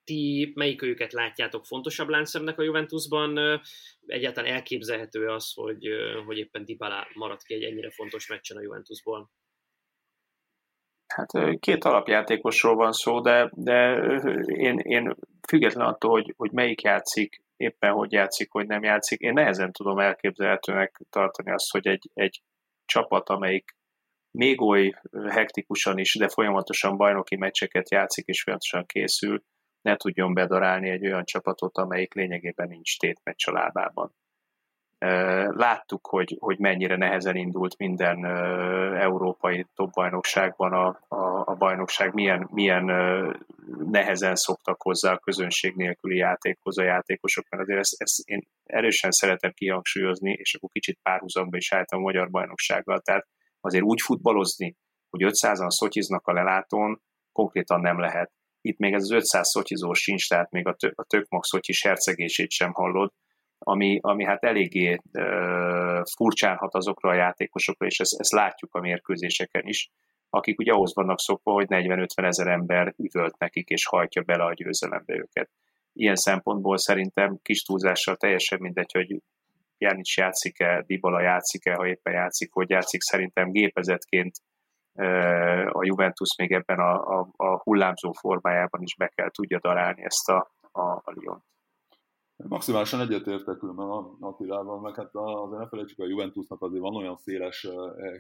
[0.08, 3.62] ti melyik őket látjátok fontosabb láncszemnek a Juventusban?
[4.06, 5.88] Egyáltalán elképzelhető az, hogy,
[6.26, 9.30] hogy éppen Dybala maradt ki egy ennyire fontos meccsen a Juventusból?
[11.08, 13.96] Hát két alapjátékosról van szó, de, de
[14.46, 15.16] én, én
[15.48, 20.00] független attól, hogy, hogy melyik játszik, éppen hogy játszik, hogy nem játszik, én nehezen tudom
[20.00, 22.42] elképzelhetőnek tartani azt, hogy egy, egy
[22.86, 23.76] csapat, amelyik
[24.32, 24.94] még oly
[25.28, 29.44] hektikusan is, de folyamatosan bajnoki meccseket játszik és folyamatosan készül,
[29.82, 34.16] ne tudjon bedarálni egy olyan csapatot, amelyik lényegében nincs tétmeccs a lábában.
[35.50, 38.26] Láttuk, hogy, hogy mennyire nehezen indult minden
[38.96, 42.86] európai topbajnokságban a, a, a bajnokság, milyen, milyen
[43.92, 49.12] nehezen szoktak hozzá a közönség nélküli játékhoz a játékosok, mert azért ezt, ezt én erősen
[49.12, 53.28] szeretem kihangsúlyozni, és akkor kicsit párhuzamba is álltam a magyar bajnoksággal, tehát
[53.62, 54.76] azért úgy futballozni,
[55.10, 58.32] hogy 500-an szotyiznak a lelátón, konkrétan nem lehet
[58.62, 62.50] itt még ez az 500 szotyizós sincs, tehát még a, tö, a tökmag szotyis hercegését
[62.52, 63.12] sem hallod,
[63.60, 68.80] ami, ami hát eléggé uh, furcsán hat azokra a játékosokra, és ezt, ezt látjuk a
[68.80, 69.90] mérkőzéseken is,
[70.30, 74.54] akik ugye ahhoz vannak szokva, hogy 40-50 ezer ember üvölt nekik, és hajtja bele a
[74.54, 75.50] győzelembe őket.
[75.94, 79.22] Ilyen szempontból szerintem kis túlzással teljesen mindegy, hogy
[79.78, 84.36] Jánics játszik-e, Dybala játszik-e, ha éppen játszik, hogy játszik, szerintem gépezetként
[85.72, 90.30] a Juventus még ebben a, a, a hullámzó formájában is be kell tudja darálni ezt
[90.30, 91.44] a, a, a Lyon.
[92.36, 93.88] Maximálisan egyetértek különben
[94.20, 97.68] Attilával, meg hát azért ne felejtsük, a Juventusnak azért van olyan széles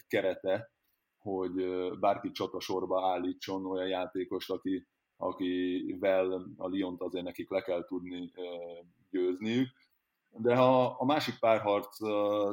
[0.07, 0.71] kerete,
[1.17, 1.53] hogy
[1.99, 4.87] bárki csatasorba állítson olyan játékost, aki,
[5.17, 8.31] akivel a Lyont azért nekik le kell tudni
[9.09, 9.67] győzniük.
[10.39, 11.97] De ha a másik párharc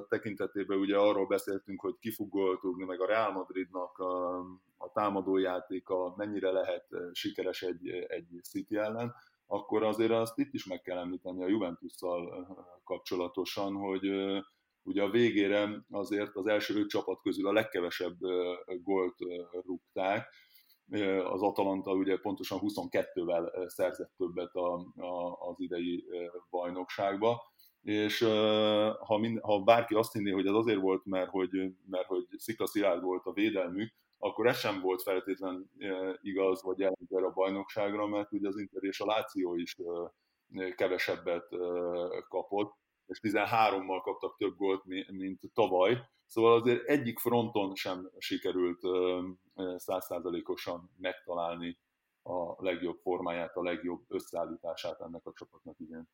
[0.09, 4.39] tekintetében ugye arról beszéltünk, hogy ki fog rúgni, meg a Real Madridnak a,
[4.77, 9.15] a támadójátéka mennyire lehet sikeres egy, egy City ellen,
[9.47, 12.47] akkor azért azt itt is meg kell említeni a Juventusszal
[12.85, 14.11] kapcsolatosan, hogy
[14.83, 18.17] ugye a végére azért az első öt csapat közül a legkevesebb
[18.83, 19.17] gólt
[19.67, 20.29] rúgták,
[21.25, 26.05] az Atalanta ugye pontosan 22-vel szerzett többet a, a, az idei
[26.51, 27.53] bajnokságba,
[27.85, 28.19] és
[28.99, 32.67] ha, mind, ha bárki azt hinné, hogy ez azért volt, mert hogy, mert hogy szikla
[32.67, 35.71] szilárd volt a védelmük, akkor ez sem volt feltétlen
[36.23, 39.77] igaz, vagy jelentő a bajnokságra, mert ugye az Inter és a Láció is
[40.75, 41.49] kevesebbet
[42.29, 42.75] kapott,
[43.07, 48.81] és 13-mal kaptak több gólt, mint tavaly, Szóval azért egyik fronton sem sikerült
[49.77, 51.79] százszázalékosan megtalálni
[52.23, 56.09] a legjobb formáját, a legjobb összeállítását ennek a csapatnak igen.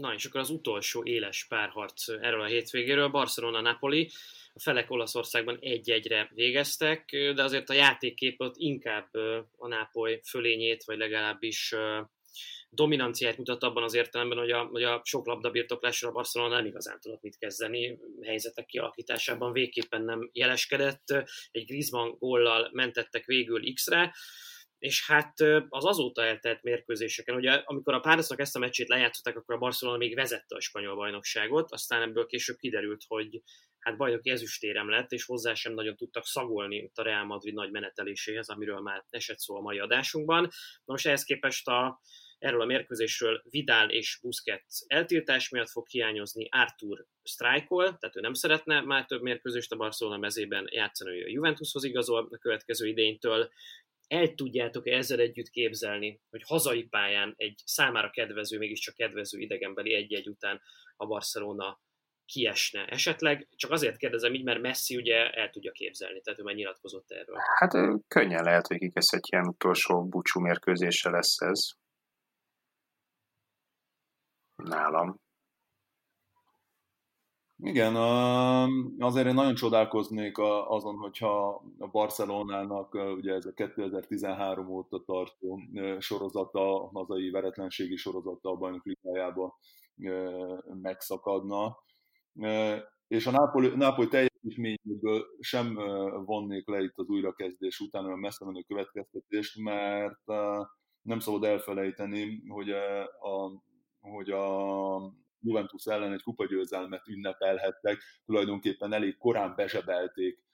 [0.00, 4.10] Na és akkor az utolsó éles párharc erről a hétvégéről, Barcelona-Napoli.
[4.54, 9.08] A felek Olaszországban egy-egyre végeztek, de azért a játékkép ott inkább
[9.56, 11.74] a Nápoly fölényét, vagy legalábbis
[12.70, 17.00] dominanciát mutat abban az értelemben, hogy a, hogy a sok labdabirtoklásra a Barcelona nem igazán
[17.00, 21.10] tudott mit kezdeni, helyzetek kialakításában végképpen nem jeleskedett,
[21.50, 24.14] egy Griezmann góllal mentettek végül X-re,
[24.86, 29.54] és hát az azóta eltelt mérkőzéseken, ugye amikor a Párasznak ezt a meccsét lejátszották, akkor
[29.54, 33.42] a Barcelona még vezette a spanyol bajnokságot, aztán ebből később kiderült, hogy
[33.78, 38.48] hát bajnoki ezüstérem lett, és hozzá sem nagyon tudtak szagolni a Real Madrid nagy meneteléséhez,
[38.48, 40.42] amiről már esett szó a mai adásunkban.
[40.42, 42.00] Na most ehhez képest a,
[42.38, 48.34] erről a mérkőzésről Vidal és Busquets eltiltás miatt fog hiányozni Artur sztrájkol, tehát ő nem
[48.34, 53.50] szeretne már több mérkőzést a Barcelona mezében játszani, hogy a Juventushoz igazol a következő idénytől,
[54.08, 60.28] el tudjátok-e ezzel együtt képzelni, hogy hazai pályán egy számára kedvező, mégiscsak kedvező idegenbeli egy-egy
[60.28, 60.60] után
[60.96, 61.80] a Barcelona
[62.24, 63.48] kiesne esetleg?
[63.56, 67.36] Csak azért kérdezem így, mert Messi ugye el tudja képzelni, tehát ő már nyilatkozott erről.
[67.54, 67.72] Hát
[68.08, 71.60] könnyen lehet, hogy egy ilyen utolsó búcsú mérkőzése lesz ez.
[74.54, 75.24] Nálam.
[77.58, 77.96] Igen,
[78.98, 80.38] azért én nagyon csodálkoznék
[80.68, 85.60] azon, hogyha a Barcelonának ugye ez a 2013 óta tartó
[85.98, 89.58] sorozata, a hazai veretlenségi sorozata a bajnok ligájába
[90.82, 91.78] megszakadna.
[93.08, 95.74] És a Nápoly, Nápoly teljesítményéből sem
[96.24, 100.26] vonnék le itt az újrakezdés után olyan messze menő következtetést, mert
[101.02, 103.50] nem szabad elfelejteni, hogy a,
[104.00, 110.44] hogy a Juventus ellen egy kupagyőzelmet ünnepelhettek, tulajdonképpen elég korán bezsebelték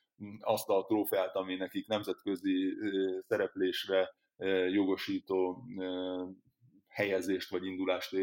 [0.40, 2.76] azt a trófeát, ami nekik nemzetközi
[3.28, 4.14] szereplésre
[4.70, 5.64] jogosító
[6.88, 8.16] helyezést vagy indulást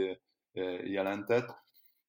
[0.83, 1.49] jelentett.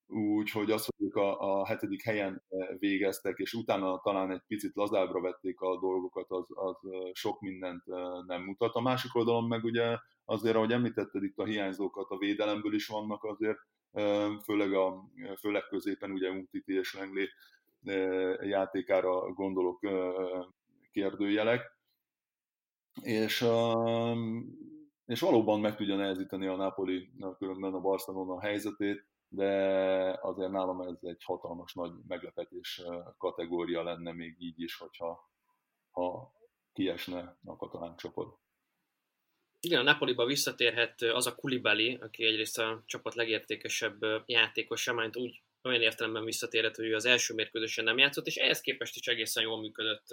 [0.07, 2.43] Úgyhogy az, ők a, a hetedik helyen
[2.79, 6.77] végeztek, és utána talán egy picit lazábbra vették a dolgokat, az, az
[7.13, 7.85] sok mindent
[8.27, 8.75] nem mutat.
[8.75, 13.25] A másik oldalon meg ugye azért, ahogy említetted itt a hiányzókat, a védelemből is vannak
[13.25, 13.59] azért
[14.45, 15.05] főleg, a,
[15.39, 17.29] főleg középen ugye Umtiti és Lenglé
[18.41, 19.81] játékára gondolok
[20.93, 21.79] kérdőjelek,
[23.03, 23.47] és,
[25.07, 29.53] és valóban meg tudja nehezíteni a Napoli különben a Barcelona helyzetét, de
[30.23, 32.83] azért nálam ez egy hatalmas nagy meglepetés
[33.19, 35.31] kategória lenne még így is, hogyha
[35.91, 36.33] ha
[36.73, 38.39] kiesne a katalán csapat.
[39.61, 45.43] Igen, a Napoliba visszatérhet az a Kulibali, aki egyrészt a csapat legértékesebb játékosa, majd úgy
[45.63, 49.43] olyan értelemben visszatérhet, hogy ő az első mérkőzésen nem játszott, és ehhez képest is egészen
[49.43, 50.07] jól működött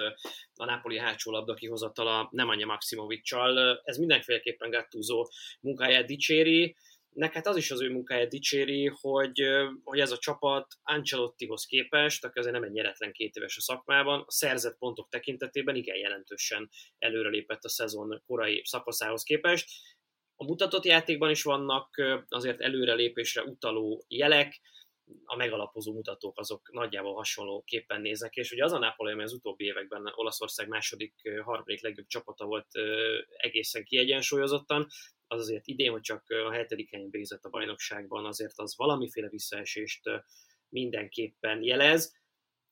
[0.55, 3.81] a Napoli hátsó labda kihozatala Nemanja Maximovicsal.
[3.83, 5.27] Ez mindenféleképpen Gattuso
[5.61, 6.75] munkáját dicséri,
[7.17, 9.41] nek hát az is az ő munkáját dicséri, hogy,
[9.83, 14.19] hogy ez a csapat Ancelottihoz képest, aki azért nem egy nyeretlen két éves a szakmában,
[14.19, 19.69] a szerzett pontok tekintetében igen jelentősen előrelépett a szezon korai szakaszához képest.
[20.35, 21.89] A mutatott játékban is vannak
[22.27, 24.61] azért előrelépésre utaló jelek,
[25.25, 29.33] a megalapozó mutatók azok nagyjából hasonló képen néznek, és ugye az a Napoli, ami az
[29.33, 32.67] utóbbi években Olaszország második, harmadik legjobb csapata volt
[33.37, 34.87] egészen kiegyensúlyozottan,
[35.27, 40.01] az azért idén, hogy csak a hetedik helyen végzett a bajnokságban, azért az valamiféle visszaesést
[40.69, 42.15] mindenképpen jelez.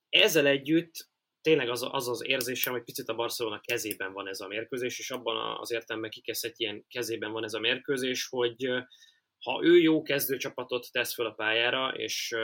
[0.10, 1.10] Ezzel együtt
[1.41, 5.12] tényleg az az, az érzésem, hogy picit a Barcelona kezében van ez a mérkőzés, és
[5.12, 8.68] abban az értelemben kikezdett ilyen kezében van ez a mérkőzés, hogy
[9.39, 12.36] ha ő jó kezdőcsapatot tesz föl a pályára, és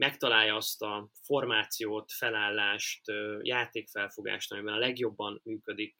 [0.00, 3.00] megtalálja azt a formációt, felállást,
[3.40, 5.96] játékfelfogást, amiben a legjobban működik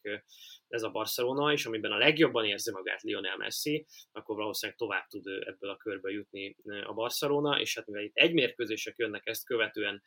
[0.68, 5.26] ez a Barcelona, és amiben a legjobban érzi magát Lionel Messi, akkor valószínűleg tovább tud
[5.26, 8.54] ebből a körből jutni a Barcelona, és hát mivel itt egy
[8.96, 10.02] jönnek ezt követően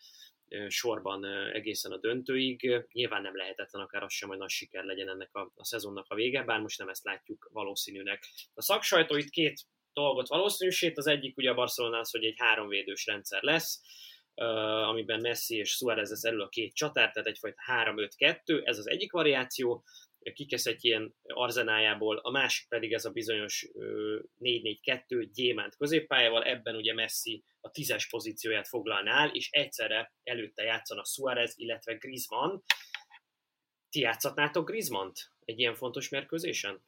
[0.68, 2.86] sorban egészen a döntőig.
[2.92, 6.16] Nyilván nem lehetetlen akár az sem, hogy nagy siker legyen ennek a, a szezonnak a
[6.16, 8.24] vége, bár most nem ezt látjuk valószínűnek.
[8.54, 9.62] A szaksajtó itt két
[9.94, 10.98] dolgot valószínűsít.
[10.98, 13.82] Az egyik ugye a Barcelona az, hogy egy háromvédős rendszer lesz,
[14.86, 19.12] amiben Messi és Suarez lesz elő a két csatár, tehát egyfajta 3-5-2, ez az egyik
[19.12, 19.84] variáció,
[20.34, 23.68] kikesz egy ilyen arzenájából, a másik pedig ez a bizonyos
[24.40, 31.54] 4-4-2 gyémánt középpályával, ebben ugye Messi a tízes pozícióját foglalná és egyszerre előtte játszana Suarez,
[31.58, 32.60] illetve Griezmann.
[33.90, 36.86] Ti játszhatnátok Griezmann-t egy ilyen fontos mérkőzésen?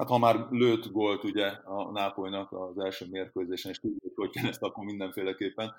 [0.00, 4.48] Hát ha már lőtt gólt ugye a Nápolynak az első mérkőzésen, és tudjuk, hogy kell
[4.48, 5.74] ezt akkor mindenféleképpen.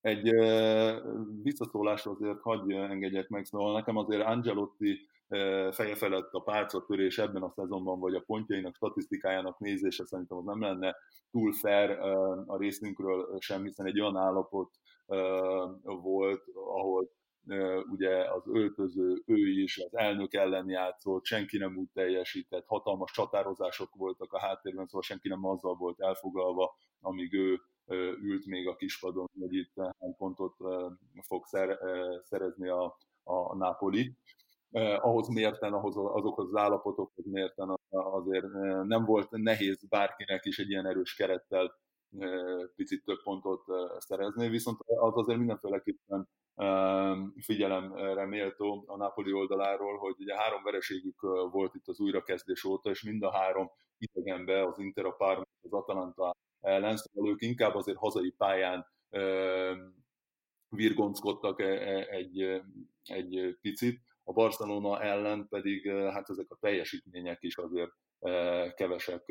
[0.00, 0.30] Egy
[1.42, 5.08] visszaszólásra azért hagyj engedjek meg, szóval nekem azért Angelotti
[5.70, 10.60] feje felett a pálcatörés ebben a szezonban, vagy a pontjainak, statisztikájának nézése szerintem az nem
[10.60, 10.96] lenne
[11.30, 11.90] túl fair
[12.46, 14.70] a részünkről sem, hiszen egy olyan állapot
[15.84, 17.10] volt, ahol
[17.90, 23.94] ugye az öltöző, ő is az elnök ellen játszott, senki nem úgy teljesített, hatalmas csatározások
[23.94, 27.60] voltak a háttérben, szóval senki nem azzal volt elfogalva, amíg ő
[28.22, 30.56] ült még a kispadon, hogy itt hány pontot
[31.26, 31.44] fog
[32.22, 34.16] szerezni a, a Napoli.
[34.98, 38.46] ahhoz mérten, ahhoz, azokhoz az állapotokhoz mérten azért
[38.82, 41.80] nem volt nehéz bárkinek is egy ilyen erős kerettel
[42.76, 43.64] picit több pontot
[43.98, 46.28] szerezni, viszont az azért mindenféleképpen
[47.40, 51.20] figyelemre méltó a Napoli oldaláról, hogy ugye három vereségük
[51.50, 55.72] volt itt az újrakezdés óta, és mind a három idegenbe, az Inter, a Parma, az
[55.72, 58.86] Atalanta ellen, szóval ők inkább azért hazai pályán
[60.68, 62.62] virgonckodtak e, e, egy,
[63.02, 67.90] egy picit, a Barcelona ellen pedig hát ezek a teljesítmények is azért
[68.74, 69.22] kevesek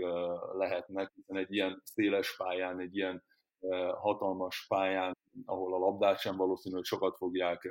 [0.54, 3.24] lehetnek, hiszen egy ilyen széles pályán, egy ilyen
[3.92, 7.70] hatalmas pályán, ahol a labdát sem valószínű, hogy sokat fogják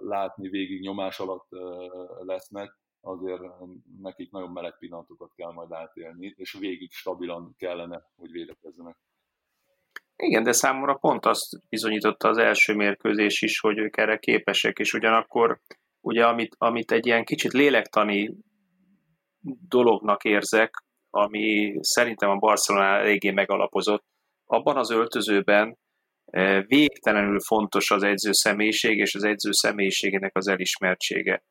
[0.00, 1.48] látni, végig nyomás alatt
[2.20, 3.40] lesznek, azért
[4.00, 8.96] nekik nagyon meleg pillanatokat kell majd átélni, és végig stabilan kellene, hogy védekezzenek.
[10.16, 14.92] Igen, de számomra pont azt bizonyította az első mérkőzés is, hogy ők erre képesek, és
[14.92, 15.60] ugyanakkor
[16.00, 18.34] ugye amit, amit egy ilyen kicsit lélektani
[19.68, 24.04] dolognak érzek, ami szerintem a Barcelona eléggé megalapozott,
[24.44, 25.78] abban az öltözőben
[26.66, 31.42] végtelenül fontos az edző személyiség és az edző személyiségének az elismertsége.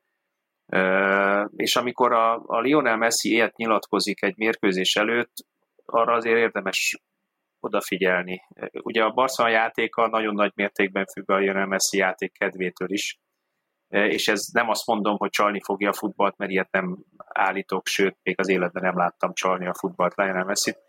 [1.56, 5.34] És amikor a, a Lionel Messi ilyet nyilatkozik egy mérkőzés előtt,
[5.86, 7.02] arra azért érdemes
[7.60, 8.42] odafigyelni.
[8.72, 13.20] Ugye a Barcelona játéka nagyon nagy mértékben függ a Lionel Messi játék kedvétől is,
[13.88, 18.18] és ez nem azt mondom, hogy csalni fogja a futballt, mert ilyet nem állítok, sőt,
[18.24, 20.80] még az életben nem láttam csalni a futballt Lionel Messi-t,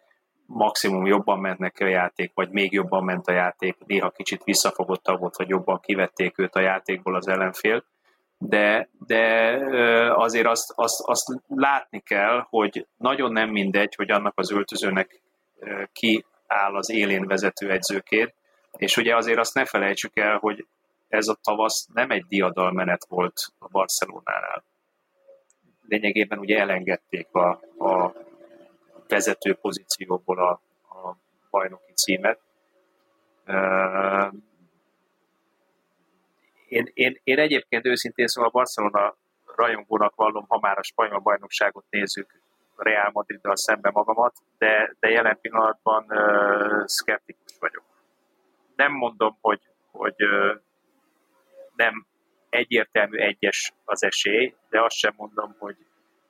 [0.52, 5.20] maximum jobban ment neki a játék, vagy még jobban ment a játék, néha kicsit visszafogottabb
[5.20, 7.84] volt, vagy jobban kivették őt a játékból az ellenfél,
[8.38, 9.22] de, de
[10.14, 15.20] azért azt, azt, azt látni kell, hogy nagyon nem mindegy, hogy annak az öltözőnek
[15.92, 18.34] ki áll az élén vezető egyzőként,
[18.76, 20.66] és ugye azért azt ne felejtsük el, hogy
[21.08, 24.64] ez a tavasz nem egy diadalmenet volt a Barcelonánál.
[25.88, 28.12] Lényegében ugye elengedték a, a
[29.10, 30.50] vezető pozícióból a,
[30.96, 31.16] a
[31.50, 32.40] bajnoki címet.
[36.68, 39.16] Én, én, én egyébként őszintén szóval Barcelona
[39.56, 42.40] rajongónak vallom, ha már a spanyol bajnokságot nézzük,
[42.76, 47.84] Real Madriddal szembe magamat, de, de jelen pillanatban uh, szkeptikus vagyok.
[48.76, 50.60] Nem mondom, hogy, hogy uh,
[51.76, 52.06] nem
[52.48, 55.76] egyértelmű egyes az esély, de azt sem mondom, hogy,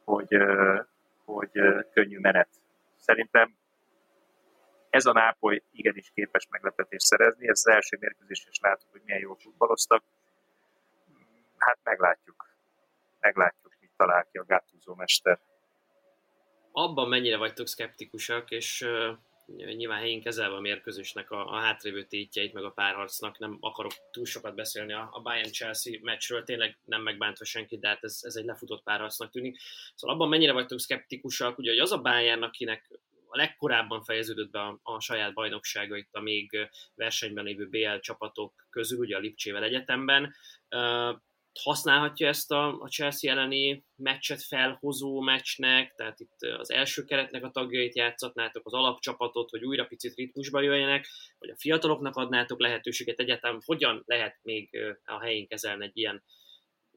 [0.05, 0.79] hogy, uh,
[1.25, 2.49] hogy uh, könnyű menet
[3.01, 3.57] Szerintem
[4.91, 9.21] ez a Nápoly igenis képes meglepetést szerezni, ez az első mérkőzés is láttuk, hogy milyen
[9.21, 10.03] jól futballoztak.
[11.57, 12.49] Hát meglátjuk.
[13.21, 15.39] Meglátjuk, mit talál ki a Gattuso mester.
[16.73, 18.89] Abban mennyire vagytok szkeptikusak, és
[19.57, 24.25] nyilván helyén kezelve a mérkőzésnek a, a hátrévő tétjeit, meg a párharcnak, nem akarok túl
[24.25, 28.45] sokat beszélni a, a Bayern-Chelsea meccsről, tényleg nem megbántva senki, de hát ez, ez egy
[28.45, 29.61] lefutott párharcnak tűnik.
[29.95, 34.61] Szóval abban mennyire vagytok szkeptikusak, ugye, hogy az a Bayern, akinek a legkorábban fejeződött be
[34.61, 39.63] a, a saját bajnoksága itt a még versenyben lévő BL csapatok közül, ugye a Lipcsével
[39.63, 40.35] egyetemben
[41.63, 47.51] használhatja ezt a, a Chelsea elleni meccset felhozó meccsnek, tehát itt az első keretnek a
[47.51, 51.07] tagjait játszatnátok, az alapcsapatot, hogy újra picit ritmusba jöjjenek,
[51.39, 56.23] vagy a fiataloknak adnátok lehetőséget egyáltalán, hogyan lehet még a helyén kezelni egy ilyen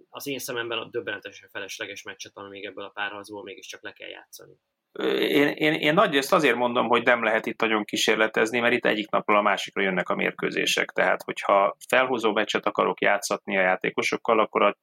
[0.10, 4.10] az én szememben a döbbenetesen felesleges meccset, ami még ebből a párharcból mégiscsak le kell
[4.10, 4.54] játszani.
[5.02, 9.10] Én, én, én nagyrészt azért mondom, hogy nem lehet itt nagyon kísérletezni, mert itt egyik
[9.10, 10.92] napról a másikra jönnek a mérkőzések.
[10.92, 14.78] Tehát, hogyha felhúzó meccset akarok játszatni a játékosokkal, akkor a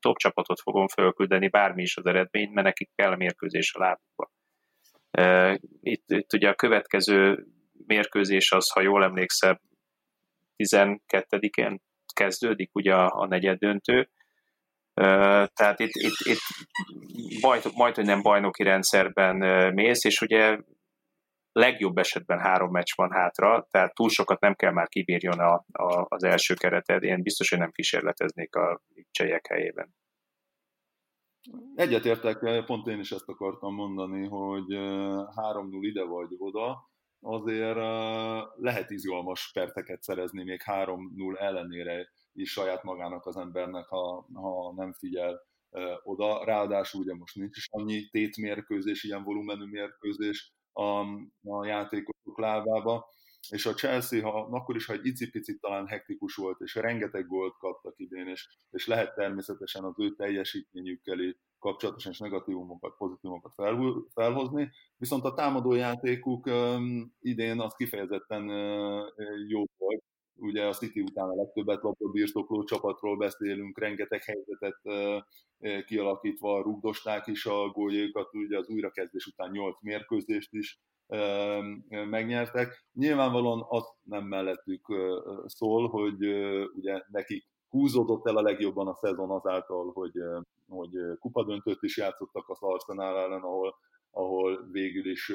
[0.00, 4.30] top csapatot fogom fölküldeni, bármi is az eredmény, mert nekik kell a mérkőzés a lábukba.
[5.80, 7.46] Itt, itt ugye a következő
[7.86, 9.60] mérkőzés az, ha jól emlékszem,
[10.56, 11.80] 12-én
[12.14, 14.10] kezdődik ugye a, a negyed döntő,
[15.52, 16.40] tehát itt, itt, itt
[17.40, 19.36] majd, majd, hogy nem bajnoki rendszerben
[19.74, 20.58] mész, és ugye
[21.52, 26.06] legjobb esetben három meccs van hátra, tehát túl sokat nem kell már kibírjon a, a,
[26.08, 27.02] az első kereted.
[27.02, 28.80] Én biztos, hogy nem kísérleteznék a
[29.10, 29.94] csejek helyében.
[31.74, 36.90] Egyetértek, pont én is ezt akartam mondani, hogy 3-0 ide vagy oda,
[37.20, 37.76] azért
[38.56, 44.92] lehet izgalmas perteket szerezni még 3-0 ellenére is saját magának az embernek, ha, ha nem
[44.92, 45.46] figyel
[46.02, 46.44] oda.
[46.44, 50.82] Ráadásul ugye most nincs is annyi tétmérkőzés, ilyen volumenű mérkőzés a,
[51.42, 53.08] a játékosok lábába,
[53.48, 57.56] és a Chelsea, ha, akkor is, ha egy icipicit talán hektikus volt, és rengeteg gólt
[57.58, 61.18] kaptak idén, és, és lehet természetesen az ő teljesítményükkel
[61.58, 68.48] kapcsolatosan és negatívumokat, pozitívumokat fel, felhozni, viszont a támadójátékuk um, idén az kifejezetten
[69.48, 70.02] jó volt,
[70.38, 74.80] ugye a City után a legtöbbet labda birtokló csapatról beszélünk, rengeteg helyzetet
[75.86, 80.80] kialakítva rugdosták is a góljaikat, ugye az újrakezdés után 8 mérkőzést is
[81.88, 82.84] megnyertek.
[82.92, 84.86] Nyilvánvalóan azt nem mellettük
[85.44, 86.26] szól, hogy
[86.74, 90.12] ugye nekik húzódott el a legjobban a szezon azáltal, hogy,
[90.68, 93.78] hogy kupadöntőt is játszottak az Arsenal ellen, ahol,
[94.10, 95.32] ahol végül is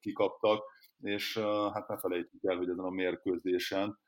[0.00, 0.64] kikaptak,
[1.02, 1.38] és
[1.72, 3.98] hát ne felejtjük el, hogy ezen a mérkőzésen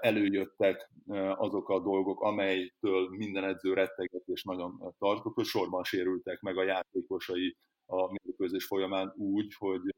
[0.00, 0.90] előjöttek
[1.36, 6.64] azok a dolgok, amelytől minden edző retteget és nagyon tartott, hogy sorban sérültek meg a
[6.64, 7.56] játékosai
[7.86, 9.94] a mérkőzés folyamán úgy, hogy,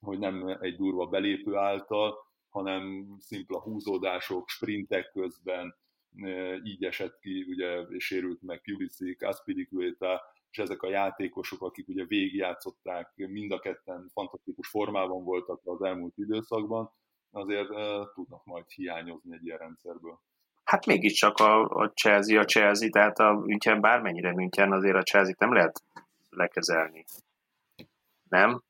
[0.00, 2.14] hogy nem egy durva belépő által,
[2.48, 5.74] hanem szimpla húzódások, sprintek közben,
[6.64, 13.12] így esett ki, ugye sérült meg Pulisic, Aspilicueta, és ezek a játékosok, akik ugye végigjátszották,
[13.16, 16.90] mind a ketten fantasztikus formában voltak az elmúlt időszakban,
[17.30, 17.68] azért
[18.14, 20.20] tudnak majd hiányozni egy ilyen rendszerből.
[20.64, 25.34] Hát mégiscsak a, a Chelsea a Chelsea, tehát a München bármennyire München, azért a Chelsea
[25.38, 25.82] nem lehet
[26.30, 27.04] lekezelni.
[28.28, 28.62] Nem?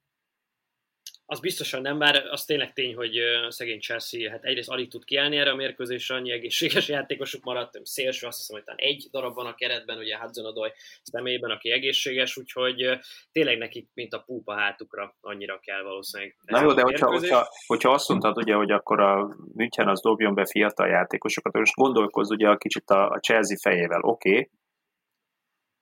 [1.29, 3.19] Az biztosan nem, bár az tényleg tény, hogy
[3.49, 8.27] szegény Chelsea hát egyrészt alig tud kiállni erre a mérkőzésre, annyi egészséges játékosuk maradt, szélső,
[8.27, 10.71] azt hiszem, hogy talán egy darab van a keretben, ugye Hudson Odoi
[11.03, 12.99] személyben, aki egészséges, úgyhogy
[13.33, 16.37] tényleg nekik, mint a púpa hátukra, annyira kell valószínűleg.
[16.45, 20.35] Na jó, de hogyha, hogyha, hogyha, azt mondtad, ugye, hogy akkor a München az dobjon
[20.35, 24.51] be fiatal játékosokat, most gondolkozz ugye a kicsit a, a Chelsea fejével, oké, okay,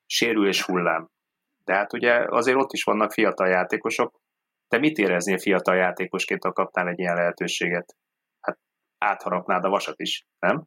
[0.06, 1.10] sérülés hullám.
[1.64, 4.22] De hát ugye azért ott is vannak fiatal játékosok,
[4.74, 7.96] te mit éreznél fiatal játékosként, ha kaptál egy ilyen lehetőséget?
[8.40, 8.58] Hát
[8.98, 10.64] átharapnád a vasat is, nem?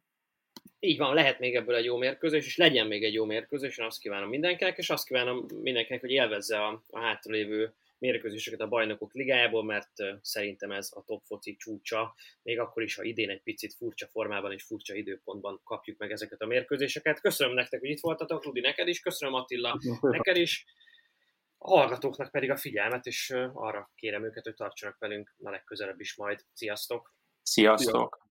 [0.78, 3.86] Így van, lehet még ebből egy jó mérkőzés, és legyen még egy jó mérkőzés, én
[3.86, 9.12] azt kívánom mindenkinek, és azt kívánom mindenkinek, hogy élvezze a, a hátralévő mérkőzéseket a bajnokok
[9.12, 13.74] ligájából, mert szerintem ez a top foci csúcsa, még akkor is, ha idén egy picit
[13.74, 17.20] furcsa formában és furcsa időpontban kapjuk meg ezeket a mérkőzéseket.
[17.20, 20.64] Köszönöm nektek, hogy itt voltatok, Rudi, neked is, köszönöm Attila, neked is,
[21.58, 26.16] a hallgatóknak pedig a figyelmet, és arra kérem őket, hogy tartsanak velünk a legközelebb is
[26.16, 26.44] majd.
[26.52, 27.14] Sziasztok!
[27.42, 28.27] Sziasztok!